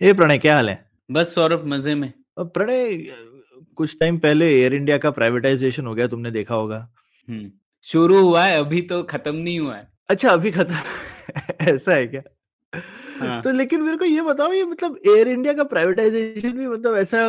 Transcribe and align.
ए 0.00 0.12
प्रणय 0.12 0.38
क्या 0.38 0.54
हाल 0.54 0.68
है? 0.68 0.90
बस 1.10 1.34
सौरभ 1.34 1.64
मज़े 1.66 1.94
में। 1.94 2.12
प्रणय 2.38 2.96
कुछ 3.76 3.96
टाइम 4.00 4.18
पहले 4.18 4.46
एयर 4.60 4.74
इंडिया 4.74 4.98
का 4.98 5.10
प्राइवेटाइजेशन 5.10 5.86
हो 5.86 5.94
गया 5.94 6.06
तुमने 6.06 6.30
देखा 6.30 6.54
होगा। 6.54 6.88
हम्म 7.28 7.50
शुरू 7.82 8.22
हुआ 8.22 8.44
है 8.44 8.58
अभी 8.58 8.82
तो 8.82 9.02
खत्म 9.02 9.34
नहीं 9.34 9.58
हुआ 9.60 9.76
है। 9.76 9.92
अच्छा 10.08 10.30
अभी 10.30 10.50
खत्म 10.50 10.74
ऐसा 11.60 11.94
है 11.94 12.06
क्या? 12.06 12.22
हाँ। 13.20 13.40
तो 13.42 13.50
लेकिन 13.52 13.82
मेरे 13.82 13.96
को 13.96 14.04
ये 14.04 14.22
बताओ, 14.22 14.52
ये 14.52 14.64
मतलब 14.64 14.98
एयर 15.08 15.28
इंडिया 15.28 15.52
का 15.54 15.64
प्राइवेटाइजेशन 15.64 16.52
भी 16.52 16.66
मतलब 16.66 16.96
ऐसा 16.96 17.28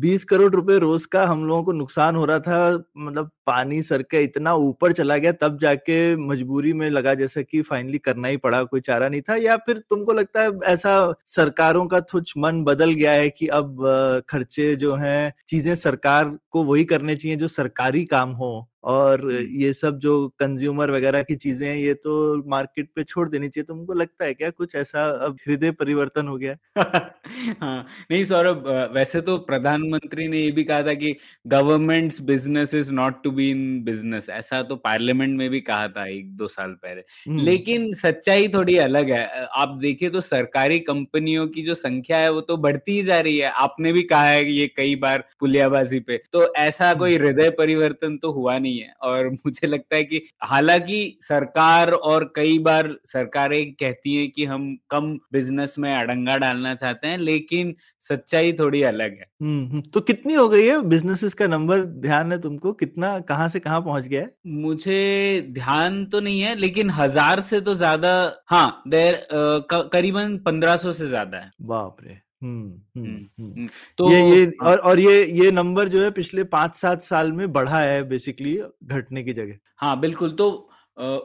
बीस 0.00 0.24
करोड़ 0.24 0.52
रुपए 0.54 0.78
रोज 0.78 1.04
का 1.06 1.24
हम 1.26 1.44
लोगों 1.46 1.62
को 1.64 1.72
नुकसान 1.72 2.16
हो 2.16 2.24
रहा 2.24 2.38
था 2.38 2.84
मतलब 2.98 3.30
पानी 3.46 3.80
सर 3.82 4.02
के 4.02 4.22
इतना 4.24 4.54
ऊपर 4.54 4.92
चला 4.92 5.16
गया, 5.16 5.32
तब 5.32 5.58
जाके 5.60 6.16
मजबूरी 6.18 6.72
में 6.72 6.88
लगा 6.90 7.14
जैसा 7.14 7.42
कि 7.42 7.62
फाइनली 7.62 7.98
करना 7.98 8.28
ही 8.28 8.36
पड़ा, 8.36 8.62
कोई 8.64 8.80
चारा 8.80 9.08
नहीं 9.08 9.22
था, 9.22 9.36
या 9.36 9.56
फिर 9.56 9.82
तुमको 9.90 10.12
लगता 10.12 10.42
है 10.42 10.50
ऐसा 10.66 11.14
सरकारों 11.26 11.86
का 11.86 12.00
कुछ 12.12 12.32
मन 12.38 12.62
बदल 12.64 12.92
गया 12.92 13.12
है 13.12 13.28
कि 13.30 13.46
अब 13.48 13.84
खर्चे 14.30 14.74
जो 14.76 14.94
है, 14.94 15.32
चीज़ें 15.48 15.74
सरकार 15.76 16.36
को 16.50 16.64
वही 16.64 16.84
करने 16.84 17.16
चाहिए 17.16 17.36
जो 17.36 17.48
सरकारी 17.48 18.04
काम 18.06 18.30
हो 18.32 18.66
और 18.86 19.30
ये 19.32 19.72
सब 19.72 19.98
जो 19.98 20.12
कंज्यूमर 20.38 20.90
वगैरह 20.90 21.22
की 21.22 21.36
चीज़ें 21.36 21.66
हैं 21.68 21.76
ये 21.76 21.94
तो 21.94 22.42
मार्केट 22.48 22.88
पे 22.96 23.02
छोड़ 23.04 23.28
देनी 23.28 23.48
चाहिए 23.48 23.64
तुमको 23.64 23.92
लगता 23.92 24.24
है 24.24 24.34
क्या 24.34 24.50
कुछ 24.50 24.74
ऐसा 24.74 25.04
अब 25.26 25.38
हृदय 25.48 25.70
परिवर्तन 25.72 26.28
हो 26.28 26.36
गया 26.36 26.56
हाँ? 27.60 27.86
नहीं 28.10 28.24
सौरभ 28.24 28.66
वैसे 28.92 29.20
तो 29.20 29.36
प्रधानमंत्री 29.46 30.26
ने 30.28 30.38
ये 30.38 30.50
भी 30.50 30.64
कहा 30.64 30.82
था 30.82 30.94
कि 30.94 31.14
governments 31.46 32.20
business 32.20 32.74
is 32.74 32.92
not 32.92 33.22
to 33.24 33.30
be 33.30 33.50
in 33.50 33.82
business 33.84 34.28
ऐसा 34.30 34.62
तो 34.62 34.76
पार्लियामेंट 34.76 35.36
में 35.38 35.48
भी 35.50 35.60
कहा 35.60 35.88
था 35.88 36.06
एक 36.06 36.34
दो 36.36 36.48
साल 36.48 36.70
पहले। 36.72 37.00
हम्म, 37.28 37.40
लेकिन 37.40 37.92
सच्चाई 37.94 38.48
थोड़ी 38.48 38.76
अलग 38.78 39.10
है 39.10 39.46
आप 39.56 39.76
देखिए 39.80 40.10
तो 40.10 40.20
सरकारी 40.20 40.78
कंपनियों 40.82 41.46
की 41.48 41.62
जो 41.62 41.74
संख्या 41.74 42.18
है 42.18 42.30
वो 42.32 42.40
तो 42.42 42.56
बढ़ती 42.58 42.92
ही 42.92 43.02
जा 43.02 43.20
रही 43.20 43.36
है 43.38 43.50
आपने 43.62 43.92
भी 43.92 44.02
कहा 44.04 44.24
है 44.24 44.44
ये 44.46 44.66
कई 44.76 44.94
बार 44.96 45.24
पुलियाबाजी 45.40 46.00
पे 46.00 46.20
तो 46.32 46.52
ऐसा 46.56 46.92
कोई 46.94 47.16
हृदय 47.16 47.50
परिवर्तन 47.58 48.16
तो 48.16 48.32
हुआ 48.32 48.58
नहीं 48.58 48.75
है। 48.78 48.92
और 49.02 49.28
मुझे 49.46 49.66
लगता 49.66 49.96
है 49.96 50.04
कि 50.04 50.20
हालाँकि 50.44 51.18
सरकार 51.22 51.90
और 51.92 52.32
कई 52.36 52.58
बार 52.58 52.94
सरकारें 53.06 53.72
कहती 53.74 54.14
हैं 54.16 54.30
कि 54.30 54.44
हम 54.44 54.76
कम 54.90 55.12
बिज़नेस 55.32 55.74
में 55.78 55.92
अड़ंगा 55.94 56.36
डालना 56.36 56.74
चाहते 56.74 57.08
हैं 57.08 57.18
लेकिन 57.18 57.74
सच्चाई 58.04 58.52
थोड़ी 58.52 58.82
अलग 58.82 59.12
है। 59.12 59.26
हम्म, 59.42 59.66
हम्म, 59.66 59.80
तो 59.82 60.00
कितनी 60.00 60.34
हो 60.34 60.48
गई 60.48 60.66
है 60.66 60.80
बिजनेसेस 60.82 61.34
का 61.34 61.46
नंबर 61.46 61.84
ध्यान 62.00 62.32
है 62.32 62.40
तुमको? 62.40 62.72
कितना 62.72 63.18
कहाँ 63.20 63.48
से 63.48 63.60
कहाँ 63.60 63.80
पहुँच 63.82 64.06
गया 64.06 64.20
है? 64.20 64.30
मुझे 64.46 65.40
ध्यान 65.50 66.04
तो 66.06 66.20
नहीं 66.20 66.40
है 66.40 66.54
लेकिन 66.54 66.90
हज़ार 66.90 67.40
से 67.40 67.60
तो 67.60 67.74
ज़्यादा 67.74 68.12
हाँ 68.50 68.82
देर 68.88 69.26
करीबन 69.32 70.36
पंद्रह 70.38 70.76
सौ 70.76 70.92
से 70.92 71.08
ज़्यादा 71.08 71.38
है। 71.38 71.50
बाप 71.62 71.96
रे। 72.04 72.18
हम्म, 72.42 73.00
हम्म, 73.00 73.44
हम्म, 73.44 73.68
तो 73.98 74.10
ये 74.10 74.36
ये 74.36 74.44
हाँ। 74.44 74.70
और 74.70 74.78
और 74.78 75.00
ये 75.00 75.24
ये 75.24 75.50
नंबर 75.50 75.88
जो 75.88 76.02
है 76.02 76.10
पिछले 76.10 76.44
पाँच 76.44 76.74
सात 76.74 77.02
साल 77.02 77.32
में 77.32 77.52
बढ़ा 77.52 77.78
है 77.80 78.08
बेसिकली 78.08 78.62
घटने 78.84 79.22
की 79.24 79.32
जगह। 79.32 79.58
हाँ 79.76 80.00
बिल्कुल 80.00 80.32
तो 80.32 80.70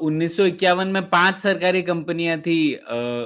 उन्नीस 0.01 0.39
में 0.39 1.09
पाँच 1.09 1.39
सरकारी 1.39 1.81
कंपनियाँ 1.81 2.39
थी 2.39 2.73
अः 2.73 3.25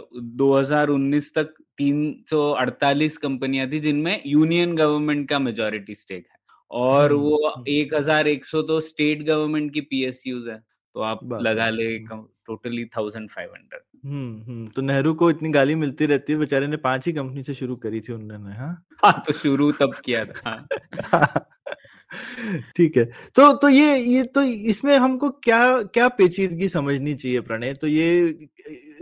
तक 1.36 1.54
348 1.78 3.18
कंपनियाँ 3.18 3.72
थी 3.72 3.80
जिनमें 3.80 4.22
यूनियन 4.26 4.76
गवर्नमेंट 4.76 5.30
का 5.30 5.40
मेजोरिटी 5.40 5.96
स्टेक 5.96 6.28
है। 6.32 6.38
और 6.72 7.14
वो 7.14 7.64
1100 7.68 8.62
तो 8.62 8.80
स्टेट 8.80 9.24
गवर्नमेंट 9.24 9.74
की 9.74 9.82
पीएसयूज 9.82 10.48
है 10.48 10.64
तो 10.94 11.02
आप 11.02 11.40
लगा 11.42 11.70
ले 11.70 12.00
टोटली 12.00 12.86
1500 12.86 13.80
हम्म, 14.06 14.42
हम्म, 14.48 14.68
तो 14.68 14.82
नेहरू 14.82 15.14
को 15.14 15.30
इतनी 15.30 15.50
गाली 15.50 15.76
मिलती 15.76 16.06
रहती 16.06 16.34
है 16.34 16.40
बेचारे 16.40 16.68
ने 16.68 16.78
पाँच 16.78 17.08
ही 17.08 17.14
कंपनी 17.14 17.44
से 17.44 17.54
शुरू 17.54 17.76
करी 17.76 18.02
थी 18.02 18.14
उन्होंने 18.14 18.56
हाँ? 18.56 18.86
हाँ 19.06 19.24
तो 19.28 19.34
शुरू 19.34 19.72
तब 19.72 19.94
किया 20.06 20.26
था 20.26 20.68
हाँ। 20.98 21.46
ठीक 22.76 22.98
है 22.98 23.06
तो 23.36 23.54
तो 23.54 23.70
ये 23.70 23.98
ये 23.98 24.24
तो 24.24 24.42
इसमें 24.44 24.98
हमको 24.98 25.30
क्या 25.30 25.82
क्या 25.84 26.08
पेचीदगी 26.10 26.68
समझनी 26.70 27.14
चाहिए 27.16 27.40
प्रणय? 27.42 27.74
तो 27.74 27.88
ये 27.88 28.48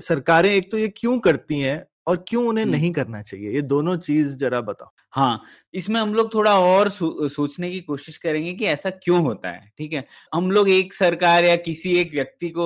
सरकारें 0.02 0.50
एक 0.52 0.72
तो 0.72 0.78
ये 0.78 0.88
क्यों 0.98 1.20
करती 1.20 1.60
हैं? 1.60 1.86
और 2.08 2.24
क्यों 2.28 2.46
उन्हें 2.48 2.66
नहीं 2.66 2.92
करना 2.94 3.22
चाहिए 3.22 3.52
ये 3.52 3.62
दोनों 3.64 3.96
चीज़ 4.00 4.36
जरा 4.38 4.62
बताओ 4.62 4.92
हाँ, 5.14 5.44
इसमें 5.74 6.00
हम 6.02 6.14
लोग 6.14 6.34
थोड़ा 6.34 6.58
और 6.60 6.90
सो 6.90 7.28
सोचने 7.30 7.70
की 7.72 7.80
कोशिश 7.82 8.18
करेंगे 8.18 8.54
कि 8.54 8.66
ऐसा 8.66 8.90
क्यों 8.92 9.22
होता 9.22 9.50
है, 9.50 9.72
ठीक 9.78 9.94
है? 9.94 10.06
हम 10.34 10.50
लोग 10.52 10.70
एक 10.70 10.94
सरकार 10.94 11.44
या 11.46 11.56
किसी 11.58 11.96
एक 11.98 12.12
व्यक्ति 12.14 12.50
को 12.50 12.66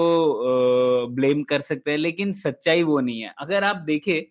अ, 1.03 1.07
ब्लेम 1.09 1.43
कर 1.43 1.61
सकते 1.61 1.91
हैं, 1.91 1.97
लेकिन 1.97 2.33
सच्चाई 2.35 2.83
वो 2.83 2.99
नहीं 3.01 3.21
है। 3.21 3.33
अगर 3.39 3.63
आप 3.63 3.75
देखें, 3.85 4.21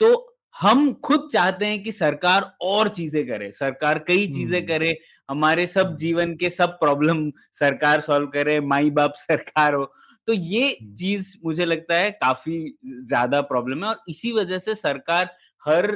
तो 0.00 0.34
हम 0.56 0.92
खुद 1.04 1.28
चाहते 1.32 1.66
हैं 1.66 1.82
कि 1.82 1.92
सरकार 1.92 2.52
और 2.62 2.88
चीज़ें 2.90 3.26
करे, 3.26 3.50
सरकार 3.52 3.98
कई 4.00 4.26
चीज़ें 4.28 4.64
करे, 4.66 4.96
हमारे 5.28 5.66
सब 5.68 5.96
जीवन 5.96 6.34
के 6.36 6.50
सब 6.50 6.70
प्रॉब्लम 6.80 7.30
सरकार 7.54 8.00
सॉल्व 8.00 8.26
करे, 8.28 8.60
माई-बाप 8.62 9.12
सरकार 9.18 9.74
हो। 9.74 9.92
तो 10.28 10.32
ये 10.32 10.70
चीज़ 10.98 11.32
मुझे 11.44 11.64
लगता 11.64 11.94
है 11.94 12.10
काफ़ी 12.12 12.58
ज़्यादा 12.84 13.40
प्रॉब्लम 13.42 13.84
है 13.84 13.88
और 13.90 14.02
इसी 14.08 14.32
वजह 14.32 14.58
से 14.58 14.74
सरकार 14.74 15.30
हर 15.62 15.86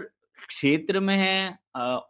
क्षेत्र 0.49 1.01
में 1.01 1.17
है 1.17 1.59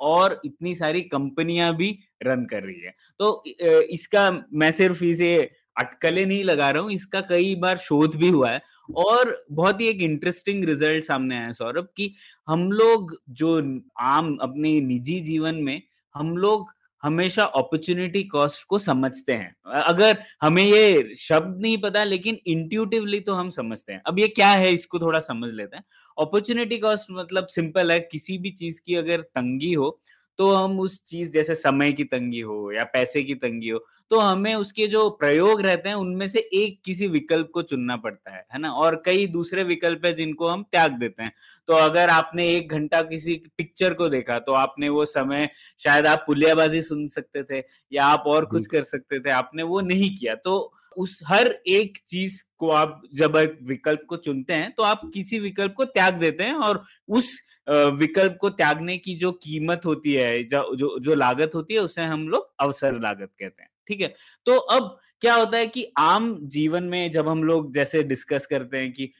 और 0.00 0.40
इतनी 0.44 0.74
सारी 0.74 1.00
कंपनियाँ 1.00 1.74
भी 1.76 1.88
रन 2.22 2.44
कर 2.44 2.62
रही 2.62 2.80
है। 2.80 2.94
तो 3.18 3.42
इसका 3.90 4.30
मैं 4.52 4.70
सिर्फ़ 4.72 5.04
इसे 5.04 5.34
अटकले 5.78 6.24
नहीं 6.26 6.44
लगा 6.44 6.70
रहा 6.70 6.82
हूँ 6.82 6.92
इसका 6.92 7.20
कई 7.20 7.54
बार 7.54 7.76
शोध 7.78 8.16
भी 8.16 8.28
हुआ 8.28 8.50
है 8.50 8.60
और 8.96 9.36
बहुत 9.50 9.80
ही 9.80 9.88
एक 9.88 10.02
इंटरेस्टिंग 10.02 10.64
रिज़ल्ट 10.64 11.04
सामने 11.04 11.36
आया 11.36 11.52
सौरभ 11.52 11.88
कि 11.96 12.12
हम 12.48 12.70
लोग 12.72 13.16
जो 13.30 13.56
आम 14.00 14.36
अपने 14.42 14.80
निजी 14.80 15.18
जीवन 15.20 15.62
में 15.62 15.80
हम 16.14 16.36
लोग 16.36 16.70
हमेशा 17.02 17.44
अपॉर्चुनिटी 17.44 18.22
कॉस्ट 18.24 18.64
को 18.66 18.78
समझते 18.78 19.32
हैं। 19.32 19.54
अगर 19.74 20.18
हमें 20.42 20.62
ये 20.62 21.14
शब्द 21.18 21.60
नहीं 21.62 21.76
पता, 21.78 22.04
लेकिन 22.04 22.38
इंट्यूटिवली 22.46 23.20
तो 23.20 23.34
हम 23.34 23.50
समझते 23.50 23.92
हैं। 23.92 24.02
अब 24.06 24.18
ये 24.18 24.28
क्या 24.28 24.48
है, 24.48 24.72
इसको 24.72 24.98
थोड़ा 24.98 25.20
समझ 25.20 25.50
लेते 25.52 25.76
हैं। 25.76 25.84
अपॉर्चुनिटी 26.16 26.78
कॉस्ट 26.78 27.10
मतलब 27.10 27.46
सिंपल 27.46 27.92
है, 27.92 28.00
किसी 28.02 28.38
भी 28.38 28.50
चीज़ 28.52 28.80
की 28.86 28.94
अगर 28.94 29.20
तंगी 29.20 29.72
हो 29.72 29.98
तो 30.38 30.52
हम 30.52 30.78
उस 30.80 31.02
चीज़, 31.04 31.32
जैसे 31.32 31.54
समय 31.54 31.92
की 31.92 32.04
तंगी 32.04 32.40
हो 32.40 32.72
या 32.72 32.84
पैसे 32.84 33.22
की 33.22 33.34
तंगी 33.34 33.68
हो 33.68 33.78
तो 34.12 34.18
हमें 34.18 34.54
उसके 34.54 34.86
जो 34.86 35.08
प्रयोग 35.10 35.60
रहते 35.62 35.88
हैं 35.88 35.96
उनमें 35.96 36.26
से 36.28 36.38
एक 36.54 36.80
किसी 36.84 37.06
विकल्प 37.08 37.50
को 37.54 37.62
चुनना 37.62 37.96
पड़ता 37.96 38.34
है 38.34 38.44
है 38.52 38.58
ना? 38.58 38.70
और 38.70 39.02
कई 39.06 39.26
दूसरे 39.28 39.62
विकल्प 39.64 40.04
है 40.06 40.12
जिनको 40.14 40.48
हम 40.48 40.62
त्याग 40.72 40.98
देते 40.98 41.22
हैं। 41.22 41.32
तो 41.68 41.74
अगर 41.74 42.08
आपने 42.10 42.48
एक 42.48 42.72
घंटा 42.72 43.02
किसी 43.04 43.34
पिक्चर 43.58 43.94
को 43.94 44.08
देखा 44.08 44.38
तो 44.40 44.52
आपने 44.54 44.88
वो 44.88 45.04
समय 45.06 45.48
शायद 45.80 46.06
आप 46.06 46.24
पुलियाबाजी 46.26 46.82
सुन 46.82 47.06
सकते 47.08 47.42
थे 47.44 47.62
या 47.92 48.04
आप 48.06 48.24
और 48.26 48.44
कुछ 48.46 48.66
कर 48.66 48.82
सकते 48.84 49.20
थे 49.20 49.30
आपने 49.32 49.62
वो 49.64 49.80
नहीं 49.82 50.14
किया। 50.16 50.34
तो 50.36 50.72
उस 50.96 51.18
हर 51.26 51.48
एक 51.68 51.98
चीज़ 52.08 52.42
को 52.58 52.70
आप 52.72 53.02
जब 53.14 53.36
एक 53.36 53.58
विकल्प 53.62 54.04
को 54.08 54.16
चुनते 54.18 54.54
हैं 54.54 54.72
तो 54.76 54.82
आप 54.82 55.10
किसी 55.14 55.38
विकल्प 55.40 55.74
को 55.76 55.84
त्याग 55.86 56.18
देते 56.20 56.44
हैं 56.44 56.54
और 56.60 56.84
उस 57.10 57.32
विकल्प 57.96 58.36
को 58.40 58.50
त्यागने 58.52 58.96
की 58.98 59.14
जो 59.16 59.32
कीमत 59.34 59.82
होती 59.86 60.14
है 60.14 60.42
जो 60.44 60.74
जो, 60.76 60.98
जो 61.00 61.14
लागत 61.14 61.50
होती 61.54 61.74
है 61.74 61.80
उसे 61.80 62.02
हम 62.04 62.28
लोग 62.28 62.52
अवसर 62.60 63.00
लागत 63.00 63.30
कहते 63.38 63.62
हैं। 63.62 63.68
ठीक 63.88 64.00
है? 64.00 64.14
तो 64.46 64.56
अब 64.56 64.98
क्या 65.22 65.34
होता 65.34 65.58
है 65.58 65.66
कि 65.66 65.86
आम 65.98 66.36
जीवन 66.48 66.84
में 66.84 67.10
जब 67.10 67.28
हम 67.28 67.42
लोग 67.44 67.72
जैसे 67.74 68.02
डिस्कस 68.02 68.46
करते 68.46 68.78
हैं 68.78 68.92
कि 68.92 69.12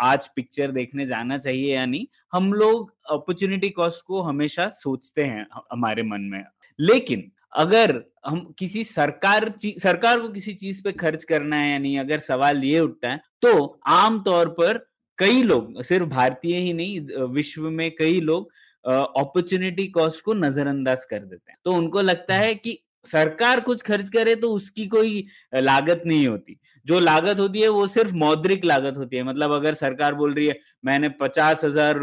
आज 0.00 0.28
पिक्चर 0.36 0.70
देखने 0.70 1.06
जाना 1.06 1.38
चाहिए 1.38 1.74
या 1.74 1.84
नहीं 1.86 2.06
हम 2.32 2.52
लोग 2.52 2.92
अपॉर्चुनिटी 3.10 3.68
कॉस्ट 3.70 4.04
को 4.04 4.20
हमेशा 4.22 4.68
सोचते 4.68 5.24
हैं 5.24 5.46
हमारे 5.72 6.02
मन 6.02 6.20
में। 6.22 6.42
लेकिन 6.78 7.30
अगर 7.52 8.02
हम 8.26 8.40
किसी 8.58 8.84
सरकार 8.84 9.52
सरकार 9.64 10.20
को 10.20 10.28
किसी 10.28 10.54
चीज़ 10.54 10.82
पे 10.84 10.92
खर्च 10.92 11.24
करना 11.24 11.56
है 11.56 11.70
या 11.72 11.78
नहीं 11.78 11.98
अगर 11.98 12.18
सवाल 12.18 12.64
ये 12.64 12.80
उठता 12.80 13.10
है 13.10 13.20
तो 13.42 13.80
आम 13.86 14.20
तौर 14.22 14.48
पर 14.50 14.78
कई 15.18 15.42
लोग 15.42 15.82
सिर्फ़ 15.82 16.06
भारतीय 16.08 16.56
ही 16.56 16.72
नहीं 16.72 17.00
विश्व 17.28 17.70
में 17.70 17.90
कई 17.96 18.20
लोग 18.20 18.50
अपॉर्चुनिटी 18.84 19.86
कॉस्ट 19.88 20.24
को 20.24 20.34
नजरअंदाज 20.34 21.04
कर 21.04 21.18
देते 21.18 21.52
हैं। 21.52 21.58
तो 21.64 21.72
उनको 21.72 22.00
लगता 22.00 22.34
है 22.34 22.54
कि 22.54 22.78
सरकार 23.06 23.60
कुछ 23.60 23.82
खर्च 23.82 24.08
करे 24.08 24.34
तो 24.36 24.50
उसकी 24.52 24.86
कोई 24.88 25.26
लागत 25.54 26.02
नहीं 26.06 26.26
होती। 26.28 26.56
जो 26.86 26.98
लागत 27.00 27.38
होती 27.38 27.60
है 27.60 27.68
वो 27.68 27.86
सिर्फ़ 27.86 28.12
मौद्रिक 28.16 28.64
लागत 28.64 28.96
होती 28.96 29.16
है। 29.16 29.22
मतलब 29.22 29.52
अगर 29.52 29.74
सरकार 29.74 30.14
बोल 30.14 30.34
रही 30.34 30.46
है, 30.46 30.58
मैंने 30.84 31.08
पचास 31.20 31.64
हज़ार 31.64 31.98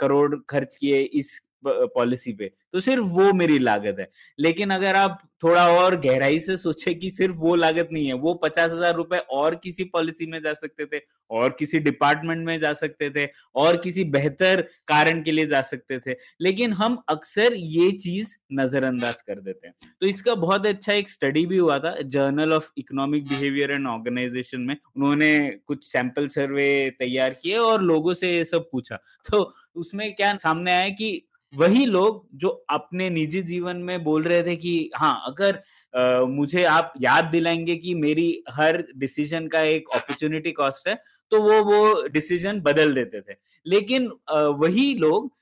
करोड़ 0.00 0.36
खर्च 0.50 0.76
किए, 0.76 1.00
इस 1.02 1.40
पॉलिसी 1.66 2.32
पे 2.32 2.50
तो 2.74 2.80
सिर्फ़ 2.80 3.04
वो 3.04 3.32
मेरी 3.32 3.58
लागत 3.58 3.96
है। 4.00 4.10
लेकिन 4.38 4.70
अगर 4.70 4.96
आप 4.96 5.18
थोड़ा 5.42 5.66
और 5.70 5.96
गहराई 6.00 6.38
से 6.40 6.56
सोचे 6.56 6.92
कि 6.94 7.10
सिर्फ़ 7.10 7.34
वो 7.36 7.54
लागत 7.54 7.88
नहीं 7.92 8.06
है, 8.06 8.12
वो 8.14 8.34
पचास 8.34 8.70
हज़ार 8.72 8.94
रुपए 8.94 9.16
और 9.30 9.54
किसी 9.54 9.84
पॉलिसी 9.84 10.26
में 10.26 10.40
जा 10.42 10.52
सकते 10.52 10.86
थे, 10.86 11.00
और 11.30 11.56
किसी 11.58 11.78
डिपार्टमेंट 11.78 12.44
में 12.46 12.58
जा 12.60 12.72
सकते 12.72 13.10
थे, 13.10 13.26
और 13.56 13.76
किसी 13.76 14.04
बेहतर 14.06 14.60
कारण 14.88 15.22
के 15.22 15.32
लिए 15.32 15.46
जा 15.46 15.60
सकते 15.62 15.98
थे, 15.98 16.16
लेकिन 16.40 16.72
हम 16.72 17.02
अक्सर 17.08 17.54
ये 17.54 17.90
चीज़ 17.92 18.34
नजरअंदाज 18.52 19.20
कर 19.22 19.40
देते 19.40 19.66
हैं। 19.66 19.74
तो 20.00 20.06
इसका 20.06 20.34
बहुत 20.36 20.66
अच्छा 20.66 20.92
एक 20.92 21.08
स्टडी 21.08 21.44
भी 21.46 21.56
हुआ 21.56 21.78
था, 21.78 21.96
journal 22.00 22.52
of 22.52 22.70
economic 22.78 23.28
behaviour 23.28 23.70
and 23.70 23.86
organisation 23.86 24.60
में, 24.60 24.76
उन्होंने 24.96 25.48
कुछ 25.66 25.84
सैंपल 25.84 26.28
सर्वे 26.28 26.90
तैयार 26.98 27.34
किए 27.34 27.56
और 27.58 27.82
लोगों 27.82 28.14
से 28.14 28.34
ये 28.34 28.44
सब 28.44 28.68
पूछा। 28.72 28.98
तो 29.30 29.52
उसमें 29.76 30.12
क्या 30.14 30.36
सामने 30.38 30.72
आया 30.72 30.88
कि 30.90 31.26
वही 31.56 31.84
लोग 31.86 32.26
जो 32.34 32.48
अपने 32.70 33.08
निजी 33.10 33.42
जीवन 33.42 33.76
में 33.76 34.02
बोल 34.04 34.22
रहे 34.22 34.42
थे 34.42 34.56
कि 34.56 34.90
हाँ 34.96 35.22
अगर 35.26 35.62
आ, 35.94 36.24
मुझे 36.24 36.64
आप 36.64 36.92
याद 37.00 37.24
दिलाएँगे 37.24 37.76
कि 37.76 37.94
मेरी 37.94 38.42
हर 38.50 38.84
डिसीज़न 38.96 39.46
का 39.48 39.60
एक 39.60 39.88
अपॉर्चुनिटी 39.94 40.52
कॉस्ट 40.52 40.88
है 40.88 40.94
तो 41.32 41.40
वो 41.42 41.62
वो 41.64 42.08
डिसीज़न 42.08 42.60
बदल 42.60 42.94
देते 42.94 43.20
थे। 43.20 43.34
लेकिन 43.66 44.10
आ, 44.30 44.40
वही 44.40 44.94
लोग 44.94 45.32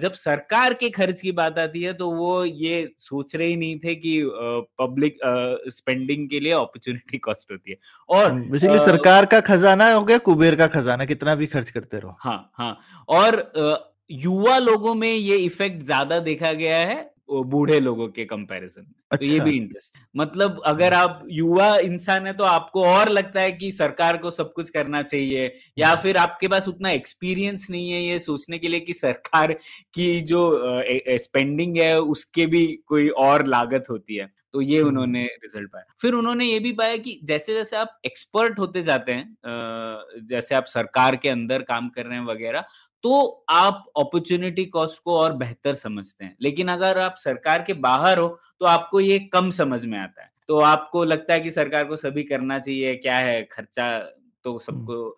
जब 0.00 0.12
सरकार 0.12 0.74
के 0.74 0.88
खर्च 0.90 1.20
की 1.20 1.32
बात 1.32 1.58
आती 1.58 1.82
है 1.82 1.92
तो 1.92 2.10
वो 2.10 2.44
ये 2.44 2.76
सोच 2.98 3.34
रहे 3.36 3.48
ही 3.48 3.56
नहीं 3.56 3.78
थे 3.78 3.94
कि 3.94 4.22
पब्लिक 4.80 5.18
स्पेंडिंग 5.68 6.28
के 6.28 6.40
लिए 6.40 6.52
अपॉर्चुनिटी 6.52 7.18
कॉस्ट 7.18 7.52
होती 7.52 7.70
है। 7.70 7.76
और 8.08 8.32
बेसिकली 8.32 8.78
सरकार 8.78 9.26
का 9.26 9.40
खजाना 9.40 9.92
हो 9.92 10.04
गया 10.04 10.18
कुबेर 10.18 10.56
का 10.56 10.66
खजाना 10.66 11.04
कितना 11.04 11.34
भी 11.34 11.46
खर्च 11.46 11.70
करते 11.70 11.98
रहो। 11.98 12.16
हाँ 12.20 12.52
हाँ। 12.54 13.04
और 13.08 13.36
युवा 14.10 14.58
लोगों 14.58 14.94
में 14.94 15.12
ये 15.12 15.36
इफ़ेक्ट 15.36 15.82
ज़्यादा 15.82 16.18
देखा 16.20 16.52
गया 16.52 16.78
है 16.78 17.10
बूढ़े 17.30 17.78
लोगों 17.80 18.06
के 18.08 18.24
कंपैरिजन 18.24 18.80
में 18.80 18.94
अच्छा। 19.10 19.16
तो 19.16 19.24
ये 19.24 19.40
भी 19.40 19.50
इंटरेस्ट 19.50 19.96
अच्छा। 19.96 20.08
मतलब 20.16 20.60
अगर 20.66 20.94
आप 20.94 21.22
युवा 21.30 21.76
इंसान 21.78 22.26
है 22.26 22.32
तो 22.32 22.44
आपको 22.44 22.84
और 22.84 23.08
लगता 23.08 23.40
है 23.40 23.52
कि 23.52 23.70
सरकार 23.72 24.16
को 24.16 24.30
सब 24.30 24.52
कुछ 24.52 24.70
करना 24.70 25.02
चाहिए 25.02 25.52
या 25.78 25.88
हम्म। 25.88 26.00
फिर 26.00 26.16
आपके 26.16 26.48
पास 26.48 26.68
उतना 26.68 26.90
एक्सपीरियंस 26.90 27.66
नहीं 27.70 27.90
है 27.90 28.02
ये 28.02 28.18
सोचने 28.18 28.58
के 28.58 28.68
लिए 28.68 28.80
कि 28.80 28.92
सरकार 28.92 29.52
की 29.94 30.20
जो 30.22 30.50
स्पेंडिंग 31.18 31.76
है 31.76 31.98
उसके 32.00 32.46
भी 32.46 32.66
कोई 32.86 33.08
और 33.20 33.46
लागत 33.46 33.90
होती 33.90 34.16
है 34.16 34.30
तो 34.54 34.60
ये 34.60 34.78
हम्म। 34.78 34.88
उन्होंने 34.88 35.24
रिज़ल्ट 35.42 35.70
पाया 35.70 35.94
फिर 36.00 36.14
उन्होंने 36.14 36.44
ये 36.44 36.58
भी 36.58 36.72
पाया 36.72 36.96
कि 36.96 37.18
जैसे 37.24 37.54
जैसे 37.54 37.76
आप 37.76 38.00
एक्सपर्ट 38.06 38.58
होते 38.58 38.82
जाते 38.82 39.12
हैं 39.12 40.26
जैसे 40.26 40.54
आप 40.54 40.64
सरकार 40.64 41.16
के 41.16 41.28
अंदर 41.28 41.62
काम 41.62 41.88
कर 41.88 42.06
रहे 42.06 42.18
हैं 42.18 42.24
वगैरह 42.24 42.64
तो 43.04 43.44
आप 43.50 43.84
अपॉर्चुनिटी 43.98 44.64
कॉस्ट 44.66 45.02
को 45.04 45.16
और 45.18 45.32
बेहतर 45.36 45.74
समझते 45.74 46.24
हैं। 46.24 46.36
लेकिन 46.42 46.68
अगर 46.68 46.98
आप 46.98 47.14
सरकार 47.18 47.62
के 47.62 47.74
बाहर 47.74 48.18
हो 48.18 48.28
तो 48.60 48.66
आपको 48.66 49.00
ये 49.00 49.18
कम 49.32 49.50
समझ 49.50 49.84
में 49.86 49.98
आता 49.98 50.22
है। 50.22 50.30
तो 50.48 50.58
आपको 50.60 51.04
लगता 51.04 51.34
है 51.34 51.40
कि 51.40 51.50
सरकार 51.50 51.84
को 51.84 51.96
सभी 51.96 52.22
करना 52.22 52.58
चाहिए 52.58 52.94
क्या 52.96 53.18
है 53.18 53.42
खर्चा? 53.52 53.98
तो 54.44 54.58
सबको 54.58 55.16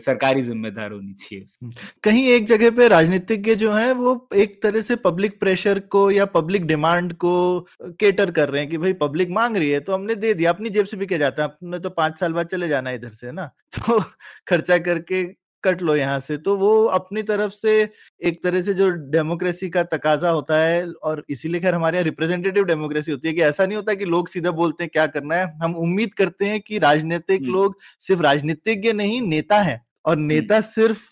सरकारी 0.00 0.42
जिम्मेदार 0.42 0.92
होनी 0.92 1.12
चाहिए 1.12 1.70
कहीं 2.04 2.26
एक 2.28 2.46
जगह 2.46 2.70
पे 2.70 2.88
राजनीतिज्ञ 2.88 3.54
जो 3.54 3.72
है 3.72 3.92
वो 3.92 4.12
एक 4.36 4.62
तरह 4.62 4.80
से 4.80 4.96
पब्लिक 4.96 5.38
प्रेशर 5.40 5.78
को 5.90 6.10
या 6.10 6.24
पब्लिक 6.26 6.66
डिमांड 6.66 7.12
को 7.14 7.32
केटर 8.00 8.30
कर 8.30 8.48
रहे 8.48 8.60
हैं 8.62 8.70
कि 8.70 8.78
भाई 8.78 8.92
पब्लिक 8.92 9.30
मांग 9.30 9.56
रही 9.56 9.70
है 9.70 9.80
तो 9.80 9.94
हमने 9.94 10.14
दे 10.14 10.34
दिया। 10.34 10.50
अपनी 10.50 10.70
जेब 10.70 10.86
से 10.86 10.96
भी 10.96 11.06
क्या 11.06 11.18
जाता 11.18 11.42
है? 11.42 11.48
अपने 11.48 11.78
तो 11.78 11.90
पाँच 11.90 12.18
साल 12.20 12.32
बाद 12.32 12.46
चले 12.46 12.68
जाना 12.68 12.90
है 12.90 12.96
इधर 12.96 13.12
से 13.12 13.32
ना? 13.32 13.46
तो 13.78 14.00
खर्चा 14.48 14.78
करके 14.78 15.22
कट 15.64 15.82
लो 15.82 15.94
यहाँ 15.96 16.18
से। 16.20 16.36
तो 16.36 16.56
वो 16.56 16.84
अपनी 16.84 17.22
तरफ़ 17.22 17.52
से 17.52 17.72
एक 18.22 18.42
तरह 18.44 18.62
से 18.62 18.74
जो 18.74 18.88
डेमोक्रेसी 19.10 19.68
का 19.70 19.82
तकाजा 19.82 20.30
होता 20.30 20.58
है 20.58 20.86
और 20.92 21.24
इसीलिए 21.30 21.60
खैर 21.60 21.74
हमारे 21.74 21.98
यहाँ 21.98 22.04
रिप्रेजेंटेटिव 22.04 22.64
डेमोक्रेसी 22.64 23.12
होती 23.12 23.28
है 23.28 23.34
कि 23.34 23.42
ऐसा 23.42 23.66
नहीं 23.66 23.76
होता 23.76 23.94
कि 23.94 24.04
लोग 24.04 24.28
सीधा 24.28 24.50
बोलते 24.50 24.84
हैं 24.84 24.90
क्या 24.92 25.06
करना 25.06 25.34
है। 25.34 25.52
हम 25.62 25.76
उम्मीद 25.76 26.14
करते 26.14 26.46
हैं 26.46 26.60
कि 26.60 26.78
राजनीतिक 26.78 27.42
लोग 27.42 27.76
सिर्फ़ 28.00 28.22
राजनीतिज्ञ 28.22 28.92
नहीं 28.92 29.20
नेता 29.20 29.60
है 29.60 29.80
और 30.04 30.16
नेता 30.16 30.60
सिर्फ़ 30.60 31.10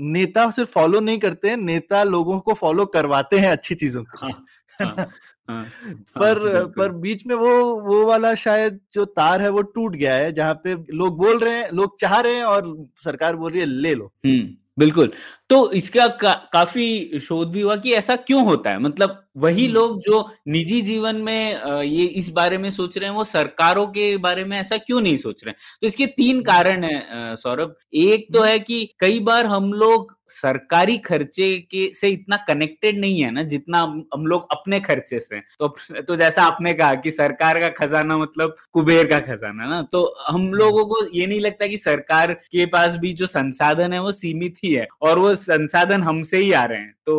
नेता 0.00 0.50
सिर्फ़ 0.50 0.70
फॉलो 0.70 1.00
नहीं 1.00 1.18
करते 1.18 1.48
हैं 1.48 1.56
नेता 1.56 2.02
लोगों 2.04 2.38
को 2.40 2.54
फॉलो 2.54 2.86
करवाते 2.86 3.38
हैं 3.38 3.50
अच्छी 3.50 3.74
चीज़ों 3.74 4.04
को 4.04 4.26
हाँ, 4.26 4.44
हाँ, 4.80 5.08
हाँ, 5.48 5.64
पर 6.18 6.56
हाँ, 6.56 6.64
पर 6.66 6.92
बीच 6.92 7.26
में 7.26 7.34
वो 7.36 7.80
वो 7.80 8.06
वाला 8.06 8.34
शायद 8.34 8.80
जो 8.94 9.04
तार 9.04 9.42
है 9.42 9.48
वो 9.48 9.62
टूट 9.62 9.96
गया 9.96 10.14
है 10.14 10.32
जहाँ 10.32 10.54
पे 10.54 10.74
लोग 10.94 11.16
बोल 11.16 11.38
रहे 11.38 11.54
हैं 11.54 11.70
लोग 11.70 12.00
चाह 12.00 12.20
रहे 12.20 12.34
हैं 12.34 12.44
और 12.44 12.86
सरकार 13.04 13.36
बोल 13.36 13.52
रही 13.52 13.60
है 13.60 13.66
ले 13.66 13.94
लो। 13.94 14.12
हम्म, 14.26 14.48
बिल्कुल। 14.78 15.12
तो 15.50 15.70
इसका 15.72 16.06
का, 16.08 16.32
काफ़ी 16.52 17.18
शोध 17.18 17.50
भी 17.50 17.60
हुआ 17.60 17.76
कि 17.76 17.92
ऐसा 17.92 18.16
क्यों 18.18 18.44
होता 18.44 18.70
है 18.70 18.78
मतलब 18.78 19.24
वही 19.36 19.64
हम्म। 19.64 19.74
लोग 19.74 20.00
जो 20.00 20.20
निजी 20.48 20.80
जीवन 20.82 21.16
में 21.16 21.82
ये 21.82 22.04
इस 22.04 22.28
बारे 22.30 22.58
में 22.58 22.70
सोच 22.70 22.98
रहे 22.98 23.08
हैं 23.08 23.16
वो 23.16 23.24
सरकारों 23.24 23.86
के 23.88 24.16
बारे 24.18 24.44
में 24.44 24.58
ऐसा 24.58 24.76
क्यों 24.78 25.00
नहीं 25.00 25.16
सोच 25.16 25.44
रहे 25.44 25.50
हैं 25.50 25.78
तो 25.82 25.86
इसके 25.86 26.06
तीन 26.08 26.34
हम्म। 26.36 26.44
कारण 26.44 26.84
है 26.84 27.36
सौरभ 27.36 27.74
एक 27.96 28.26
तो 28.34 28.42
है 28.42 28.58
कि 28.60 28.84
कई 29.00 29.20
बार 29.20 29.46
हम 29.46 29.72
लोग 29.74 30.16
सरकारी 30.30 30.96
खर्चे 30.98 31.56
के 31.70 31.90
से 31.94 32.08
इतना 32.08 32.36
कनेक्टेड 32.48 32.98
नहीं 33.00 33.20
है 33.20 33.30
ना 33.30 33.42
जितना 33.44 33.80
हम 34.14 34.26
लोग 34.26 34.48
अपने 34.52 34.80
खर्चे 34.80 35.20
से 35.20 35.40
तो 35.60 35.68
तो 36.08 36.16
जैसा 36.16 36.42
आपने 36.42 36.74
कहा 36.74 36.94
कि 36.96 37.10
सरकार 37.10 37.60
का 37.60 37.68
खजाना 37.76 38.18
मतलब 38.18 38.56
कुबेर 38.72 39.06
का 39.06 39.20
खजाना 39.22 39.66
ना 39.66 39.80
तो 39.82 40.04
हम 40.20 40.34
हम्म। 40.34 40.54
लोगों 40.54 40.84
को 40.86 41.04
ये 41.08 41.26
नहीं 41.26 41.40
लगता 41.40 41.66
कि 41.66 41.78
सरकार 41.78 42.32
के 42.32 42.66
पास 42.66 42.96
भी 42.96 43.12
जो 43.12 43.26
संसाधन 43.28 43.92
है 43.92 44.00
वो 44.00 44.12
सीमित 44.12 44.58
ही 44.64 44.72
है 44.72 44.86
और 45.02 45.18
वो 45.18 45.34
संसाधन 45.38 46.02
हमसे 46.02 46.38
ही 46.38 46.52
आ 46.52 46.64
रहे 46.64 46.78
हैं 46.78 46.94
तो 47.06 47.14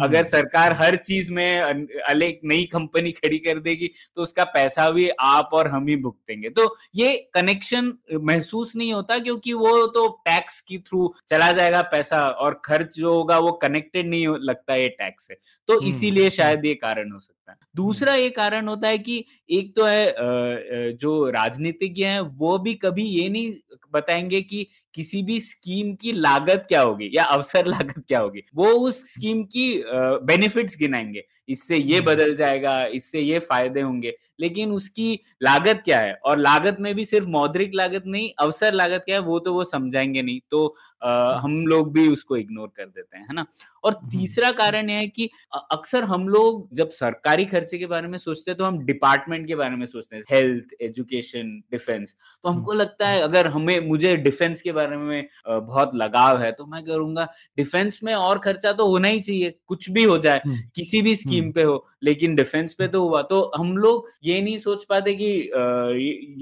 अगर 0.00 0.18
हम्म। 0.18 0.28
सरकार 0.28 0.72
हर 0.72 0.96
चीज़ 0.98 1.30
में 1.32 1.60
अलग 1.60 2.38
नई 2.44 2.64
कंपनी 2.64 3.12
खड़ी 3.12 3.38
कर 3.38 3.58
देगी 3.58 3.90
तो 4.16 4.22
उसका 4.22 4.44
पैसा 4.50 4.88
भी 4.90 5.08
आप 5.22 5.50
और 5.52 5.68
हम 5.68 5.88
ही 5.88 5.96
भुगतेंगे 5.96 6.50
तो 6.50 6.74
ये 6.94 7.16
कनेक्शन 7.34 7.92
महसूस 8.22 8.74
नहीं 8.76 8.92
होता 8.92 9.18
क्योंकि 9.18 9.52
वो 9.54 9.86
तो 9.88 10.08
टैक्स 10.24 10.60
की 10.60 10.78
थ्रू 10.78 11.12
चला 11.28 11.50
जाएगा 11.52 11.82
पैसा 11.90 12.26
और 12.28 12.60
खर्च 12.64 12.96
जो 12.96 13.14
होगा 13.14 13.38
वो 13.38 13.52
कनेक्टेड 13.62 14.08
नहीं 14.08 14.26
लगता 14.42 14.74
ये 14.74 14.88
टैक्स 14.90 15.26
से 15.26 15.38
तो 15.68 15.78
हम्म, 15.78 15.88
इसीलिए 15.88 16.24
हम्म। 16.24 16.34
शायद 16.34 16.64
ये 16.64 16.74
कारण 16.76 17.12
हो 17.12 17.18
सकता 17.20 17.52
है 17.52 17.58
दूसरा 17.76 18.14
ये 18.14 18.30
कारण 18.32 18.68
होता 18.68 18.88
है 18.88 18.98
कि 18.98 19.24
एक 19.50 19.74
तो 19.76 19.84
है 19.84 20.92
जो 20.96 21.28
राजनीतिज्ञ 21.30 22.04
हैं 22.04 22.20
वो 22.20 22.58
भी 22.58 22.74
कभी 22.76 23.04
ये 23.04 23.28
नहीं 23.28 23.52
बताएँगे 23.92 24.40
कि 24.42 24.66
किसी 24.94 25.22
भी 25.22 25.40
स्कीम 25.40 25.94
की 25.94 26.12
लागत 26.12 26.64
क्या 26.68 26.82
होगी 26.82 27.10
या 27.14 27.24
अवसर 27.24 27.66
लागत 27.74 28.04
क्या 28.08 28.20
होगी? 28.20 28.42
वो 28.54 28.66
उस 28.66 29.14
स्कीम 29.14 29.42
की 29.44 29.82
बेनिफिट्स 30.24 30.76
गिनाएँगे। 30.78 31.24
इससे 31.48 31.76
ये 31.76 31.96
हम्म। 31.96 32.06
बदल 32.06 32.34
जाएगा 32.36 32.84
इससे 32.94 33.20
ये 33.20 33.38
फ़ायदे 33.40 33.80
होंगे। 33.80 34.14
लेकिन 34.40 34.72
उसकी 34.72 35.20
लागत 35.42 35.82
क्या 35.84 35.98
है? 36.00 36.14
और 36.14 36.38
लागत 36.38 36.76
में 36.80 36.94
भी 36.94 37.04
सिर्फ़ 37.04 37.26
मौद्रिक 37.28 37.74
लागत 37.74 38.02
नहीं 38.06 38.30
अवसर 38.38 38.72
लागत 38.72 39.02
क्या 39.04 39.16
है 39.16 39.22
वो 39.22 39.38
तो 39.38 39.52
वो 39.54 39.64
समझाएँगे 39.64 40.22
नहीं 40.22 40.40
तो 40.50 40.74
आ, 41.02 41.38
हम 41.38 41.66
लोग 41.66 41.92
भी 41.92 42.06
उसको 42.08 42.36
इग्नोर 42.36 42.68
कर 42.76 42.84
देते 42.84 43.16
हैं 43.16 43.24
है 43.24 43.34
ना? 43.34 43.44
और 43.84 43.94
तीसरा 44.10 44.50
कारण 44.52 44.90
यह 44.90 44.96
है 44.96 45.06
कि 45.08 45.28
अक्सर 45.72 46.04
हम 46.04 46.28
लोग 46.28 46.68
जब 46.74 46.90
सरकारी 46.90 47.44
खर्चे 47.44 47.78
के 47.78 47.86
बारे 47.86 48.08
में 48.08 48.16
सोचते 48.18 48.50
हैं 48.50 48.58
तो 48.58 48.64
हम 48.64 48.78
डिपार्टमेंट 48.86 49.46
के 49.46 49.54
बारे 49.54 49.76
में 49.76 49.84
सोचते 49.86 50.16
हैं 50.16 50.22
हेल्थ 50.30 50.74
एजुकेशन 50.82 51.50
डिफेंस 51.70 52.14
तो 52.44 52.48
हमको 52.48 52.72
लगता 52.72 53.08
है 53.08 53.20
अगर 53.20 53.46
हमें 53.46 53.88
मुझे 53.88 54.16
डिफेंस 54.18 54.62
के 54.62 54.72
बारे 54.72 54.96
में 54.96 55.26
बहुत 55.48 55.90
लगाव 55.94 56.40
है 56.42 56.52
तो 56.52 56.66
मैं 56.66 56.84
करूँगा। 56.84 57.28
डिफेंस 57.56 58.00
में 58.04 58.14
और 58.14 58.38
खर्चा 58.38 58.72
तो 58.72 58.86
होना 58.86 59.08
ही 59.08 59.20
चाहिए 59.20 59.54
कुछ 59.66 59.90
भी 59.90 60.04
हो 60.04 60.18
जाए 60.18 60.42
किसी 60.46 61.02
भी 61.02 61.14
स्कीम 61.16 61.33
पे 61.52 61.62
हो 61.62 61.84
लेकिन 62.02 62.34
डिफेंस 62.36 62.74
पे 62.74 62.86
तो 62.88 63.00
हुआ। 63.02 63.20
तो 63.22 63.40
हम 63.56 63.76
लोग 63.76 64.08
ये 64.24 64.40
नहीं 64.42 64.56
सोच 64.58 64.84
पाते 64.84 65.14
कि 65.14 65.26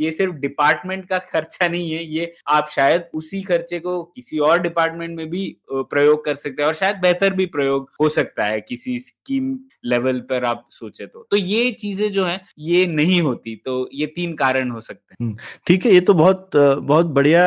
ये 0.05 0.11
सिर्फ़ 0.11 0.35
डिपार्टमेंट 0.37 1.05
का 1.09 1.19
खर्चा 1.19 1.69
नहीं 1.69 1.91
है 1.91 2.05
ये 2.05 2.33
आप 2.49 2.69
शायद 2.71 3.05
उसी 3.15 3.43
खर्चे 3.43 3.79
को 3.79 4.03
किसी 4.05 4.39
और 4.41 4.61
डिपार्टमेंट 4.63 5.17
में 5.17 5.29
भी 5.31 5.45
प्रयोग 5.73 6.25
कर 6.25 6.35
सकते 6.35 6.63
हैं 6.63 6.67
और 6.67 6.75
शायद 6.75 6.97
बेहतर 6.97 7.35
भी 7.35 7.47
प्रयोग 7.49 7.91
हो 8.01 8.09
सकता 8.09 8.45
है 8.45 8.61
किसी 8.61 8.99
स्कीम 8.99 9.59
लेवल 9.85 10.21
पर 10.31 10.45
आप 10.45 10.67
सोचे 10.71 11.07
तो। 11.07 11.27
तो 11.31 11.37
ये 11.37 11.71
चीज़ें 11.73 12.11
जो 12.13 12.25
है 12.25 12.41
ये 12.61 12.87
नहीं 12.87 13.21
होती 13.21 13.57
तो 13.57 13.89
ये 13.95 14.07
तीन 14.07 14.35
कारण 14.35 14.71
हो 14.71 14.81
सकते 14.81 15.25
हैं। 15.25 15.37
ठीक 15.67 15.87
है 15.87 15.93
ये 15.93 16.01
तो 16.03 16.15
बहुत 16.15 16.51
बहुत 16.57 17.07
बढ़िया 17.09 17.43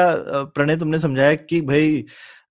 प्रणय 0.56 0.78
तुमने 0.78 1.00
समझाया 1.00 1.36
कि 1.36 1.62
भाई 1.62 2.06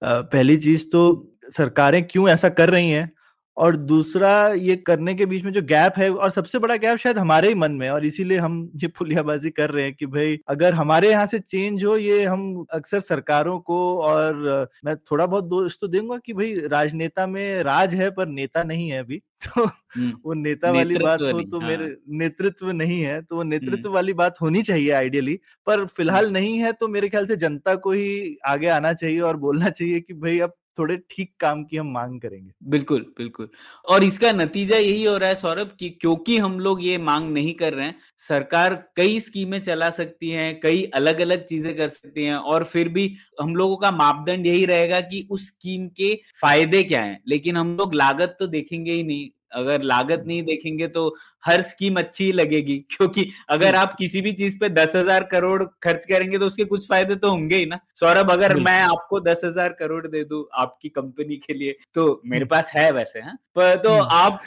पहली 0.05 0.57
चीज़ 0.59 0.87
तो 0.89 1.31
सरकारें 1.57 2.03
क्यों 2.07 2.29
ऐसा 2.29 2.49
कर 2.51 2.71
रही 2.71 2.91
हैं? 2.91 3.11
और 3.57 3.77
दूसरा 3.77 4.33
ये 4.51 4.77
करने 4.79 5.15
के 5.15 5.27
बीच 5.27 5.45
में 5.45 5.53
जो 5.53 5.63
गैप 5.65 5.99
है 5.99 6.11
और 6.11 6.31
सबसे 6.31 6.59
बड़ा 6.59 6.77
गैप 6.77 6.99
शायद 6.99 7.19
हमारे 7.19 7.49
ही 7.49 7.55
मन 7.55 7.73
में 7.73 7.89
और 7.91 8.05
इसीलिए 8.05 8.39
हम 8.39 8.57
ये 8.77 8.89
पुलियाबाजी 8.89 9.51
कर 9.51 9.71
रहे 9.71 9.85
हैं 9.85 9.95
कि 9.95 10.07
भाई 10.07 10.39
अगर 10.49 10.75
हमारे 10.75 11.11
यहाँ 11.11 11.27
से 11.27 11.39
चेंज 11.41 11.85
हो 11.85 11.97
ये 11.97 12.25
हम 12.25 12.65
अक्सर 12.71 13.01
सरकारों 13.03 13.59
को 13.61 13.79
और 13.99 14.69
मैं 14.85 14.97
थोड़ा 14.97 15.27
बहुत 15.27 15.45
दोष 15.45 15.79
तो 15.81 15.89
दूँगा 15.89 16.19
कि 16.19 16.33
भाई 16.33 16.55
राजनेता 16.69 17.27
में 17.27 17.63
राज 17.63 17.95
है 17.95 18.11
पर 18.11 18.29
नेता 18.29 18.63
नहीं 18.63 18.89
है 18.89 18.99
अभी 18.99 19.23
तो 19.45 19.65
हम्म, 19.65 20.13
वो 20.25 20.35
नेता 20.35 20.71
वाली 20.71 20.99
बात 20.99 21.21
हो 21.23 21.41
तो 21.43 21.61
हाँ। 21.61 21.69
मेरे 21.69 21.87
नेतृत्व 22.15 22.71
नहीं 22.73 23.01
है 23.01 23.21
तो 23.23 23.37
वो 23.37 23.43
नेतृत्व 23.43 23.77
हम्म। 23.79 23.95
वाली 23.95 24.13
बात 24.15 24.41
होनी 24.41 24.63
चाहिए 24.63 24.91
आइडियली 24.93 25.39
पर 25.67 25.85
फ़िलहाल 25.89 26.31
नहीं 26.33 26.59
है 26.59 26.73
तो 26.73 26.89
मेरे 26.89 27.09
ख्याल 27.09 27.27
से 27.27 27.37
जनता 27.37 27.75
को 27.77 27.93
ही 27.93 28.37
आगे 28.47 28.69
आना 28.71 28.93
चाहिए 28.95 29.21
और 29.21 29.37
बोलना 29.37 29.71
चाहिए 29.71 30.01
कि 30.01 30.15
भाई 30.15 30.39
अब 30.39 30.55
थोड़े 30.79 30.97
ठीक 31.11 31.33
काम 31.41 31.65
की 31.65 31.77
हम 31.77 31.93
मांग 31.93 32.21
करेंगे। 32.21 32.51
बिल्कुल 32.65 33.01
बिल्कुल। 33.19 33.49
और 33.85 34.05
इसका 34.05 34.33
नतीजा 34.33 34.77
यही 34.77 35.05
हो 35.05 35.17
रहा 35.17 35.29
है 35.29 35.35
सौरभ 35.35 35.71
कि 35.79 35.89
क्योंकि 35.93 36.37
हम 36.39 36.59
लोग 36.61 36.83
ये 36.85 36.97
मांग 37.01 37.31
नहीं 37.33 37.55
कर 37.55 37.73
रहे 37.75 37.87
हैं, 37.87 37.97
सरकार 38.29 38.75
कई 38.97 39.19
स्कीमें 39.21 39.61
चला 39.63 39.91
सकती 39.93 40.31
है, 40.31 40.53
कई 40.55 40.83
अलग 40.95 41.21
अलग 41.21 41.45
चीज़ें 41.47 41.75
कर 41.77 41.89
सकती 41.89 42.25
है 42.25 42.37
और 42.39 42.65
फिर 42.65 42.89
भी 42.89 43.07
हम 43.41 43.55
लोगों 43.57 43.77
का 43.77 43.91
मापदंड 43.93 44.47
यही 44.47 44.65
रहेगा 44.67 45.01
कि 45.03 45.27
उस 45.31 45.47
स्कीम 45.49 45.89
के 45.91 46.15
फ़ायदे 46.43 46.83
क्या 46.85 47.03
हैं। 47.03 47.21
लेकिन 47.29 47.57
हम 47.57 47.77
लोग 47.77 47.95
लागत 47.95 48.37
तो 48.39 48.47
देखेंगे 48.49 48.93
ही 48.93 49.03
नहीं 49.03 49.29
अगर 49.55 49.83
लागत 49.85 50.25
नहीं 50.27 50.43
देखेंगे 50.43 50.87
तो 50.89 51.15
हर 51.45 51.63
स्कीम 51.63 51.99
अच्छी 51.99 52.25
ही 52.25 52.33
लगेगी 52.33 52.77
क्योंकि 52.91 53.27
अगर 53.51 53.75
आप 53.75 53.95
किसी 53.95 54.21
भी 54.21 54.33
चीज़ 54.33 54.59
पे 54.59 54.69
दस 54.71 54.93
हज़ार 54.97 55.25
करोड़ 55.25 55.63
खर्च 55.83 56.05
करेंगे 56.05 56.39
तो 56.39 56.47
उसके 56.47 56.65
कुछ 56.65 56.89
फ़ायदे 56.89 57.15
तो 57.17 57.31
होंगे 57.31 57.57
ही 57.57 57.67
ना। 57.67 57.79
सौरभ 57.95 58.31
अगर 58.31 58.55
मैं 58.61 58.81
आपको 58.83 59.21
दस 59.21 59.41
हज़ार 59.45 59.73
करोड़ 59.79 60.07
दे 60.07 60.23
दू 60.25 60.43
आपकी 60.57 60.89
कंपनी 60.91 61.37
के 61.37 61.55
लिए 61.55 61.77
तो 61.95 62.21
मेरे 62.27 62.45
पास 62.45 62.73
है 62.77 62.91
वैसे 62.93 63.19
हैं। 63.19 63.37
पर 63.57 63.77
तो 63.77 63.91
हम्म। 63.91 64.09
आप 64.13 64.41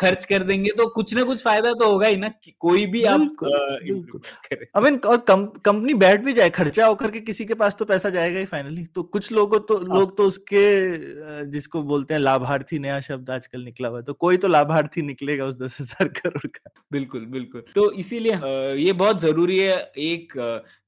खर्च 0.00 0.24
कर 0.24 0.42
देंगे 0.42 0.70
तो 0.70 0.86
कुछ 0.90 1.14
ना 1.14 1.22
कुछ 1.24 1.42
फ़ायदा 1.42 1.72
तो 1.74 1.90
होगा 1.90 2.06
ही 2.06 2.16
ना 2.16 2.30
कोई 2.60 2.86
भी 2.86 3.04
आप 3.06 3.44
आई 3.44 4.82
मीन 4.82 4.98
और 5.06 5.16
कंपनी 5.28 5.94
बैठ 5.96 6.20
भी 6.20 6.32
जाए 6.32 6.50
खर्चा 6.50 6.86
होकर 6.86 7.10
के 7.10 7.20
किसी 7.20 7.44
के 7.44 7.54
पास 7.54 7.76
तो 7.78 7.84
पैसा 7.84 8.10
जाएगा 8.10 8.38
ही 8.38 8.44
फाइनली 8.46 8.84
तो 8.94 9.02
कुछ 9.04 9.30
लोगों 9.32 9.58
तो 9.60 9.78
हाँ। 9.78 9.98
लोग 9.98 10.16
तो 10.16 10.24
उसके 10.24 11.46
जिसको 11.48 11.82
बोलते 11.84 12.14
हैं 12.14 12.20
लाभार्थी 12.20 12.78
नया 12.78 13.00
शब्द 13.02 13.30
आजकल 13.30 13.62
निकला 13.62 13.88
हुआ 13.88 13.98
है 13.98 14.04
तो 14.04 14.14
कोई 14.20 14.36
तो 14.36 14.48
लाभार्थी 14.48 15.02
निकलेगा 15.02 15.44
उस 15.46 15.56
दस 15.56 15.76
हज़ार 15.80 16.08
करोड़ 16.10 16.46
का। 16.48 16.70
बिल्कुल 16.92 17.24
बिल्कुल। 17.26 17.62
तो 17.74 17.90
इसीलिए 17.94 18.34
ये 18.76 18.92
बहुत 18.94 19.20
ज़रूरी 19.20 19.58
है 19.58 19.76
एक 19.98 20.32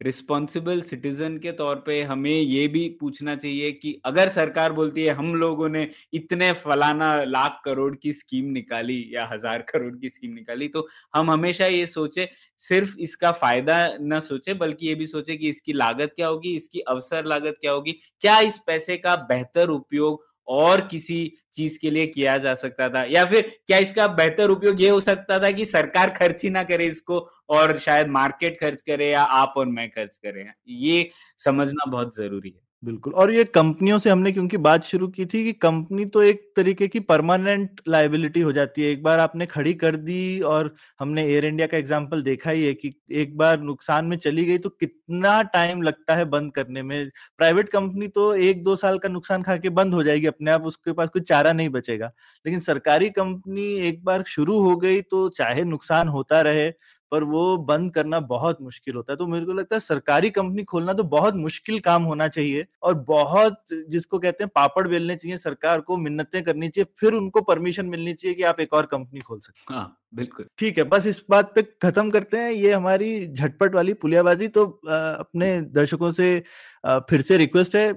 रिस्पॉन्सिबल 0.02 0.80
सिटीजन 0.82 1.36
के 1.38 1.52
तौर 1.52 1.82
पे 1.86 2.02
हमें 2.04 2.30
ये 2.30 2.66
भी 2.68 2.88
पूछना 3.00 3.34
चाहिए 3.36 3.72
कि 3.72 4.00
अगर 4.04 4.28
सरकार 4.30 4.72
बोलती 4.72 5.04
है, 5.04 5.12
हम 5.12 5.34
लोगों 5.34 5.68
ने 5.68 5.88
इतने 6.14 6.52
फलाना 6.54 7.12
लाख 7.24 7.60
करोड़ 7.64 7.94
की 7.96 8.12
स्कीम 8.12 8.50
निकाली 8.52 9.04
या 9.12 9.26
हज़ार 9.32 9.62
करोड़ 9.64 9.94
की 9.96 10.08
स्कीम 10.10 10.32
निकाली 10.32 10.68
तो 10.68 10.86
हम 11.14 11.30
हमेशा 11.30 11.66
ये 11.66 11.86
सोचे, 11.88 12.28
सिर्फ़ 12.60 12.96
इसका 13.00 13.30
फ़ायदा 13.32 13.76
न 14.02 14.20
सोचे, 14.20 14.54
बल्कि 14.54 14.86
ये 14.88 14.94
भी 14.94 15.06
सोचे 15.06 15.36
कि 15.36 15.48
इसकी 15.48 15.72
लागत 15.74 16.12
क्या 16.16 16.26
होगी, 16.26 16.54
इसकी 16.56 16.80
अवसर 16.80 17.24
लागत 17.26 17.56
क्या 17.60 17.72
होगी, 17.72 17.92
क्या 18.20 18.38
इस 18.40 18.58
पैसे 18.66 18.96
का 18.98 19.14
बेहतर 19.28 19.68
उपयोग 19.70 20.28
और 20.50 20.80
किसी 20.86 21.20
चीज़ 21.52 21.78
के 21.80 21.90
लिए 21.90 22.06
किया 22.06 22.36
जा 22.38 22.54
सकता 22.54 22.88
था? 22.88 23.02
या 23.04 23.24
फिर 23.24 23.42
क्या 23.66 23.78
इसका 23.78 24.06
बेहतर 24.10 24.50
उपयोग 24.50 24.80
ये 24.82 24.88
हो 24.90 25.00
सकता 25.00 25.38
था 25.38 25.50
कि 25.50 25.64
सरकार 25.66 26.10
खर्च 26.10 26.42
ही 26.44 26.50
ना 26.50 26.62
करे 26.64 26.86
इसको 26.86 27.18
और 27.50 27.76
शायद 27.78 28.08
मार्केट 28.10 28.60
खर्च 28.60 28.82
करे 28.82 29.10
या 29.10 29.22
आप 29.22 29.54
और 29.56 29.66
मैं 29.68 29.88
खर्च 29.90 30.16
करें? 30.16 30.52
ये 30.68 31.10
समझना 31.40 31.90
बहुत 31.90 32.16
ज़रूरी 32.16 32.50
है। 32.50 32.69
बिल्कुल। 32.82 33.12
और 33.14 33.30
ये 33.32 33.42
कंपनियों 33.46 33.98
से 33.98 34.10
हमने, 34.10 34.30
क्योंकि 34.32 34.56
बात 34.58 34.84
शुरू 34.84 35.06
की 35.08 35.24
थी 35.26 35.42
कि 35.44 35.52
कंपनी 35.54 36.04
तो 36.06 36.22
एक 36.22 36.40
तरीके 36.56 36.86
की 36.88 37.00
परमानेंट 37.02 37.80
लाइबिलिटी 37.88 38.40
हो 38.40 38.52
जाती 38.52 38.82
है। 38.82 38.90
एक 38.90 39.02
बार 39.02 39.18
आपने 39.20 39.46
खड़ी 39.46 39.74
कर 39.74 39.96
दी 39.96 40.40
और 40.42 40.74
हमने 41.00 41.24
एयर 41.24 41.44
इंडिया 41.44 41.66
का 41.66 41.76
एग्जांपल 41.76 42.22
देखा 42.22 42.50
ही 42.50 42.64
है 42.64 42.72
कि 42.74 42.92
एक 43.12 43.36
बार 43.38 43.60
नुकसान 43.62 44.04
में 44.04 44.16
चली 44.18 44.44
गई 44.44 44.58
तो 44.58 44.68
कितना 44.70 45.40
टाइम 45.52 45.82
लगता 45.82 46.14
है 46.16 46.24
बंद 46.26 46.52
करने 46.54 46.82
में। 46.82 47.08
प्राइवेट 47.38 47.68
कंपनी 47.70 48.08
तो 48.10 48.32
एक 48.36 48.62
दो 48.64 48.76
साल 48.76 48.98
का 48.98 49.08
नुकसान 49.08 49.42
खा 49.42 49.56
के 49.56 49.68
बंद 49.70 49.94
हो 49.94 50.02
जाएगी, 50.02 50.26
अपने 50.26 50.50
आप 50.50 50.64
उसके 50.64 50.92
पास 50.92 51.08
कोई 51.08 51.22
चारा 51.22 51.52
नहीं 51.52 51.68
बचेगा। 51.70 52.06
लेकिन 52.44 52.60
सरकारी 52.62 53.10
कंपनी 53.10 53.72
एक 53.88 54.02
बार 54.04 54.24
शुरू 54.28 54.58
हो 54.60 54.76
गई 54.76 55.00
तो 55.02 55.28
चाहे 55.30 55.64
नुकसान 55.66 56.08
होता 56.08 56.40
रहे 56.42 56.70
पर 57.10 57.24
वो 57.24 57.56
बंद 57.56 57.94
करना 57.94 58.20
बहुत 58.20 58.62
मुश्किल 58.62 58.94
होता 58.94 59.12
है। 59.12 59.16
तो 59.16 59.26
मेरे 59.26 59.44
को 59.44 59.52
लगता 59.52 59.76
है 59.76 59.80
सरकारी 59.80 60.30
कंपनी 60.30 60.64
खोलना 60.64 60.92
तो 60.92 61.04
बहुत 61.04 61.34
मुश्किल 61.34 61.78
काम 61.80 62.02
होना 62.02 62.28
चाहिए 62.28 62.66
और 62.82 62.94
बहुत 63.08 63.62
जिसको 63.88 64.18
कहते 64.18 64.44
हैं 64.44 64.50
पापड़ 64.54 64.88
बेलने 64.88 65.16
चाहिए 65.16 65.36
सरकार 65.38 65.80
को 65.80 65.96
मिन्नतें 65.96 66.42
करनी 66.42 66.68
चाहिए 66.68 66.86
फिर 67.00 67.14
उनको 67.14 67.40
परमिशन 67.40 67.86
मिलनी 67.86 68.14
चाहिए 68.14 68.34
कि 68.34 68.42
आप 68.42 68.60
एक 68.60 68.72
और 68.72 68.86
कंपनी 68.86 69.20
खोल 69.20 69.40
सकते 69.40 69.74
हाँ। 69.74 69.96
बिल्कुल। 70.14 70.46
ठीक 70.58 70.78
है 70.78 70.84
बस 70.84 71.06
इस 71.06 71.22
बात 71.30 71.52
पे 71.54 71.62
खत्म 71.62 72.10
करते 72.10 72.36
हैं। 72.36 72.50
ये 72.50 72.72
हमारी 72.72 73.26
झटपट 73.26 73.74
वाली 73.74 73.92
पुलियाबाजी। 73.94 74.48
तो 74.48 74.64
अपने 74.84 75.60
दर्शकों 75.60 76.12
से 76.12 76.42
फिर 76.86 77.22
से 77.22 77.36
रिक्वेस्ट 77.36 77.76
है 77.76 77.92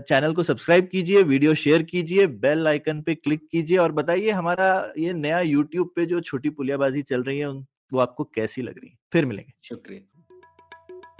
चैनल 0.00 0.34
को 0.34 0.42
सब्सक्राइब 0.42 0.88
कीजिए 0.92 1.22
वीडियो 1.22 1.54
शेयर 1.54 1.82
कीजिए 1.82 2.26
बेल 2.26 2.68
आइकन 2.68 3.02
पे 3.02 3.14
क्लिक 3.14 3.46
कीजिए 3.52 3.78
और 3.78 3.92
बताइए 3.92 4.30
हमारा 4.30 4.92
ये 4.98 5.12
नया 5.12 5.40
यूट्यूब 5.40 5.92
पे 5.96 6.06
जो 6.06 6.20
छोटी 6.20 6.50
पुलियाबाजी 6.50 7.02
चल 7.02 7.22
रही 7.22 7.38
है 7.38 7.48
उन- 7.50 7.64
वो 7.92 8.00
आपको 8.00 8.24
कैसी 8.24 8.62
लग 8.62 8.78
रही 8.78 8.98
फिर 9.12 9.26
मिलेंगे। 9.26 9.52
शुक्रिया। 9.64 10.14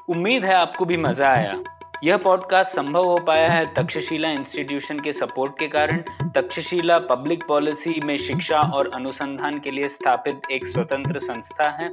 उम्मीद 0.09 0.45
है 0.45 0.55
आपको 0.55 0.85
भी 0.85 0.97
मज़ा 0.97 1.29
आया। 1.29 1.63
यह 2.05 2.17
पॉडकास्ट 2.17 2.73
संभव 2.73 3.05
हो 3.05 3.19
पाया 3.19 3.49
है 3.49 3.75
तक्षशिला 3.75 4.31
इंस्टीट्यूशन 4.31 5.01
के 5.01 5.13
सपोर्ट 5.13 5.59
के 5.59 5.69
कारण। 5.69 6.03
तक्षशिला 6.35 6.99
पब्लिक 6.99 7.45
पॉलिसी 7.45 8.01
में 8.05 8.17
शिक्षा 8.17 8.61
और 8.61 8.91
अनुसंधान 8.95 9.61
के 9.61 9.71
लिए 9.71 9.89
स्थापित 9.89 10.41
एक 10.51 10.67
स्वतंत्र 10.67 11.19
संस्था 11.19 11.69
है। 11.71 11.93